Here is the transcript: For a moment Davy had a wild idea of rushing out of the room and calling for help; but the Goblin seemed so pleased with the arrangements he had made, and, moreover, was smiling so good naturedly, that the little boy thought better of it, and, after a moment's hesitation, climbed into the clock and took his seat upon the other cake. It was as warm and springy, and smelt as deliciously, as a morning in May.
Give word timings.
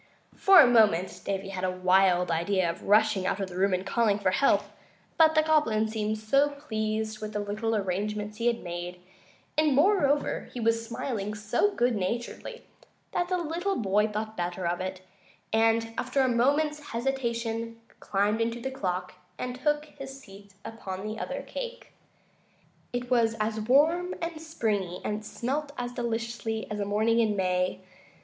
For 0.35 0.59
a 0.59 0.65
moment 0.67 1.21
Davy 1.23 1.49
had 1.49 1.63
a 1.63 1.69
wild 1.69 2.31
idea 2.31 2.67
of 2.67 2.81
rushing 2.85 3.27
out 3.27 3.39
of 3.39 3.49
the 3.49 3.55
room 3.55 3.71
and 3.71 3.85
calling 3.85 4.17
for 4.17 4.31
help; 4.31 4.63
but 5.15 5.35
the 5.35 5.43
Goblin 5.43 5.87
seemed 5.89 6.17
so 6.17 6.49
pleased 6.49 7.21
with 7.21 7.33
the 7.33 7.43
arrangements 7.43 8.37
he 8.39 8.47
had 8.47 8.63
made, 8.63 8.99
and, 9.55 9.75
moreover, 9.75 10.49
was 10.55 10.83
smiling 10.83 11.35
so 11.35 11.75
good 11.75 11.95
naturedly, 11.95 12.63
that 13.11 13.27
the 13.29 13.37
little 13.37 13.75
boy 13.75 14.07
thought 14.07 14.35
better 14.35 14.65
of 14.65 14.81
it, 14.81 15.01
and, 15.53 15.93
after 15.99 16.21
a 16.21 16.27
moment's 16.27 16.79
hesitation, 16.89 17.79
climbed 17.99 18.41
into 18.41 18.59
the 18.59 18.71
clock 18.71 19.13
and 19.37 19.57
took 19.61 19.85
his 19.85 20.19
seat 20.19 20.55
upon 20.65 21.05
the 21.05 21.19
other 21.19 21.43
cake. 21.43 21.93
It 22.91 23.11
was 23.11 23.35
as 23.39 23.59
warm 23.59 24.15
and 24.19 24.41
springy, 24.41 24.99
and 25.05 25.23
smelt 25.23 25.73
as 25.77 25.91
deliciously, 25.91 26.65
as 26.71 26.79
a 26.79 26.85
morning 26.85 27.19
in 27.19 27.35
May. 27.35 27.81